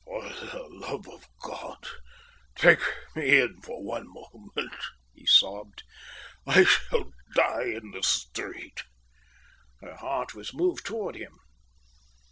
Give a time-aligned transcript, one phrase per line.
[0.03, 1.85] "For the love of God,
[2.55, 2.79] take
[3.15, 4.73] me in for one moment,"
[5.13, 5.83] he sobbed.
[6.47, 8.81] "I shall die in the street."
[9.79, 11.37] Her heart was moved towards him.